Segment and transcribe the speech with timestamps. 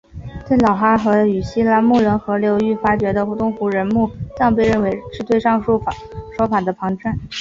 [0.49, 5.79] 在老哈河与西拉木伦河流域发掘的东胡人墓葬被认为是对上述
[6.35, 7.13] 说法的旁证。